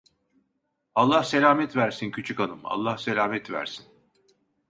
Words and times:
Allah 0.95 1.23
selamet 1.23 1.75
versin 1.75 2.11
küçükhanım, 2.11 2.59
Allah 2.63 2.97
selamet 2.97 3.51
versin! 3.51 3.85